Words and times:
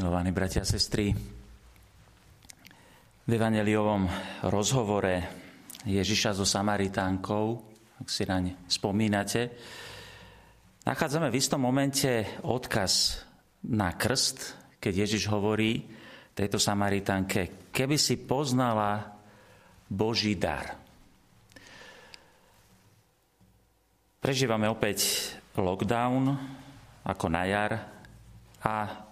Milovaní 0.00 0.32
bratia 0.32 0.64
a 0.64 0.64
sestry, 0.64 1.12
v 3.28 3.32
evangeliovom 3.36 4.08
rozhovore 4.48 5.28
Ježiša 5.84 6.40
so 6.40 6.48
Samaritánkou, 6.48 7.44
ak 8.00 8.08
si 8.08 8.24
naň 8.24 8.64
spomínate, 8.64 9.52
nachádzame 10.88 11.28
v 11.28 11.36
istom 11.36 11.60
momente 11.60 12.40
odkaz 12.48 13.20
na 13.68 13.92
krst, 13.92 14.56
keď 14.80 15.04
Ježiš 15.04 15.28
hovorí 15.28 15.84
tejto 16.32 16.56
Samaritánke, 16.56 17.68
keby 17.68 18.00
si 18.00 18.16
poznala 18.24 19.20
Boží 19.84 20.32
dar. 20.32 20.80
Prežívame 24.16 24.64
opäť 24.64 25.28
lockdown 25.60 26.40
ako 27.04 27.26
na 27.28 27.44
jar 27.44 27.84
a 28.64 29.09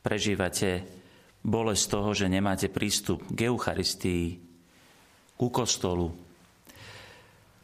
prežívate 0.00 0.84
bolesť 1.40 1.84
toho, 1.96 2.10
že 2.12 2.28
nemáte 2.28 2.68
prístup 2.68 3.24
k 3.32 3.48
Eucharistii, 3.48 4.50
ku 5.40 5.48
kostolu, 5.48 6.12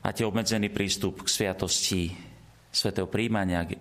máte 0.01 0.25
obmedzený 0.25 0.73
prístup 0.73 1.21
k 1.21 1.29
sviatosti 1.29 2.03
svetého 2.73 3.05
príjmania, 3.05 3.69
k 3.69 3.77
e, 3.77 3.81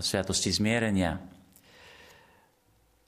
sviatosti 0.00 0.48
zmierenia. 0.48 1.20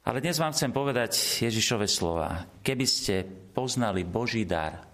Ale 0.06 0.20
dnes 0.20 0.36
vám 0.36 0.52
chcem 0.52 0.70
povedať 0.70 1.16
Ježišove 1.40 1.88
slova. 1.88 2.44
Keby 2.60 2.86
ste 2.86 3.24
poznali 3.26 4.04
Boží 4.04 4.44
dar, 4.44 4.84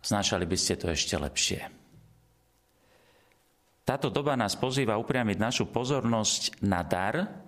znášali 0.00 0.48
by 0.48 0.56
ste 0.56 0.74
to 0.80 0.88
ešte 0.88 1.14
lepšie. 1.20 1.60
Táto 3.84 4.12
doba 4.12 4.36
nás 4.36 4.56
pozýva 4.56 5.00
upriamiť 5.00 5.36
našu 5.40 5.64
pozornosť 5.72 6.60
na 6.64 6.84
dar, 6.84 7.47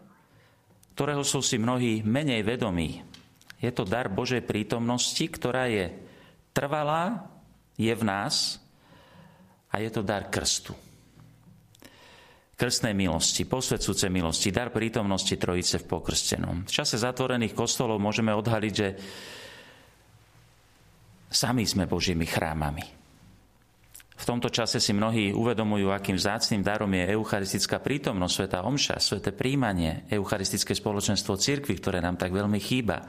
ktorého 1.01 1.25
sú 1.25 1.41
si 1.41 1.57
mnohí 1.57 2.05
menej 2.05 2.45
vedomí. 2.45 3.01
Je 3.57 3.73
to 3.73 3.89
dar 3.89 4.13
Božej 4.13 4.45
prítomnosti, 4.45 5.25
ktorá 5.25 5.65
je 5.65 5.97
trvalá, 6.53 7.25
je 7.81 7.89
v 7.89 8.05
nás 8.05 8.61
a 9.73 9.81
je 9.81 9.89
to 9.89 10.05
dar 10.05 10.29
krstu. 10.29 10.77
Krstnej 12.53 12.93
milosti, 12.93 13.49
posvedcúce 13.49 14.13
milosti, 14.13 14.53
dar 14.53 14.69
prítomnosti 14.69 15.33
Trojice 15.41 15.81
v 15.81 15.89
pokrstenom. 15.89 16.69
V 16.69 16.73
čase 16.85 17.01
zatvorených 17.01 17.57
kostolov 17.57 17.97
môžeme 17.97 18.37
odhaliť, 18.37 18.75
že 18.77 18.89
sami 21.33 21.65
sme 21.65 21.89
Božími 21.89 22.29
chrámami. 22.29 23.00
Tomto 24.31 24.47
čase 24.47 24.79
si 24.79 24.95
mnohí 24.95 25.35
uvedomujú, 25.35 25.91
akým 25.91 26.15
vzácným 26.15 26.63
darom 26.63 26.87
je 26.95 27.19
eucharistická 27.19 27.83
prítomnosť, 27.83 28.31
sveta 28.31 28.63
omša, 28.63 29.03
sveté 29.03 29.35
príjmanie, 29.35 30.07
eucharistické 30.07 30.71
spoločenstvo 30.71 31.35
cirkvi, 31.35 31.75
ktoré 31.75 31.99
nám 31.99 32.15
tak 32.15 32.31
veľmi 32.31 32.63
chýba. 32.63 33.03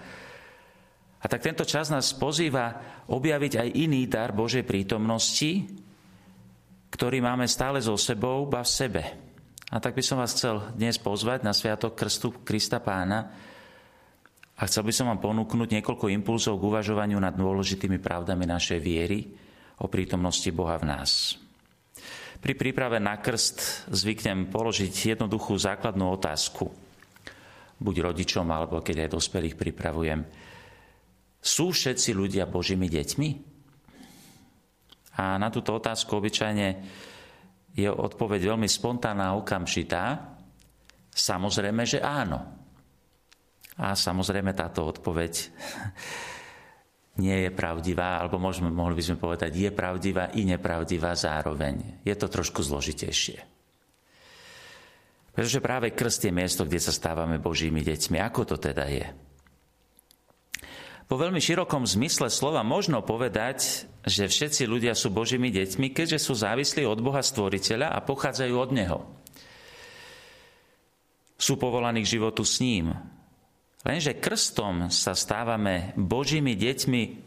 A 1.22 1.26
tak 1.30 1.46
tento 1.46 1.62
čas 1.62 1.94
nás 1.94 2.18
pozýva 2.18 2.74
objaviť 3.06 3.54
aj 3.54 3.70
iný 3.70 4.10
dar 4.10 4.34
Božej 4.34 4.66
prítomnosti, 4.66 5.70
ktorý 6.90 7.22
máme 7.22 7.46
stále 7.46 7.78
so 7.78 7.94
sebou, 8.02 8.50
ba 8.50 8.66
v 8.66 8.74
sebe. 8.74 9.04
A 9.70 9.78
tak 9.78 9.94
by 9.94 10.02
som 10.02 10.18
vás 10.18 10.34
chcel 10.34 10.74
dnes 10.74 10.98
pozvať 10.98 11.46
na 11.46 11.54
Sviatok 11.54 12.02
Krstu 12.02 12.42
Krista 12.42 12.82
Pána 12.82 13.30
a 14.58 14.66
chcel 14.66 14.82
by 14.82 14.90
som 14.90 15.06
vám 15.06 15.22
ponúknuť 15.22 15.70
niekoľko 15.70 16.10
impulzov 16.18 16.58
k 16.58 16.66
uvažovaniu 16.66 17.22
nad 17.22 17.38
dôležitými 17.38 18.02
pravdami 18.02 18.50
našej 18.50 18.82
viery, 18.82 19.51
o 19.82 19.90
prítomnosti 19.90 20.48
Boha 20.54 20.78
v 20.78 20.86
nás. 20.94 21.42
Pri 22.42 22.58
príprave 22.58 22.98
na 22.98 23.18
krst 23.18 23.90
zvyknem 23.90 24.50
položiť 24.50 25.18
jednoduchú 25.18 25.58
základnú 25.58 26.10
otázku. 26.18 26.70
Buď 27.82 28.14
rodičom, 28.14 28.46
alebo 28.50 28.82
keď 28.82 29.06
aj 29.06 29.14
dospelých 29.14 29.58
pripravujem. 29.58 30.22
Sú 31.42 31.74
všetci 31.74 32.14
ľudia 32.14 32.46
Božími 32.46 32.86
deťmi? 32.86 33.30
A 35.18 35.38
na 35.38 35.50
túto 35.50 35.78
otázku 35.78 36.18
obyčajne 36.18 36.68
je 37.74 37.90
odpoveď 37.90 38.54
veľmi 38.54 38.70
spontánna 38.70 39.34
a 39.34 39.38
okamžitá. 39.38 40.38
Samozrejme, 41.14 41.86
že 41.86 42.02
áno. 42.02 42.42
A 43.82 43.98
samozrejme 43.98 44.54
táto 44.54 44.86
odpoveď 44.86 45.50
nie 47.22 47.46
je 47.46 47.52
pravdivá, 47.54 48.18
alebo 48.18 48.42
môžeme, 48.42 48.74
mohli 48.74 48.98
by 48.98 49.04
sme 49.06 49.22
povedať, 49.22 49.54
je 49.54 49.70
pravdivá 49.70 50.34
i 50.34 50.42
nepravdivá 50.42 51.14
zároveň. 51.14 52.02
Je 52.02 52.18
to 52.18 52.26
trošku 52.26 52.66
zložitejšie. 52.66 53.46
Pretože 55.32 55.64
práve 55.64 55.94
krst 55.94 56.28
je 56.28 56.34
miesto, 56.34 56.66
kde 56.66 56.82
sa 56.82 56.92
stávame 56.92 57.38
Božími 57.38 57.86
deťmi. 57.86 58.18
Ako 58.20 58.44
to 58.44 58.58
teda 58.58 58.90
je? 58.90 59.06
Po 61.08 61.20
veľmi 61.20 61.44
širokom 61.44 61.84
zmysle 61.84 62.32
slova 62.32 62.64
možno 62.64 63.04
povedať, 63.04 63.84
že 64.08 64.32
všetci 64.32 64.64
ľudia 64.64 64.96
sú 64.96 65.12
Božími 65.12 65.52
deťmi, 65.52 65.92
keďže 65.92 66.24
sú 66.24 66.34
závislí 66.40 66.88
od 66.88 67.04
Boha 67.04 67.20
Stvoriteľa 67.20 67.92
a 67.92 68.00
pochádzajú 68.00 68.56
od 68.56 68.70
Neho. 68.72 69.00
Sú 71.36 71.60
povolaní 71.60 72.04
k 72.04 72.16
životu 72.16 72.48
s 72.48 72.64
ním, 72.64 72.96
Lenže 73.82 74.14
krstom 74.14 74.94
sa 74.94 75.18
stávame 75.18 75.98
Božími 75.98 76.54
deťmi 76.54 77.26